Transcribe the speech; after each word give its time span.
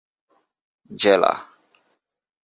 জেলা 0.91 1.33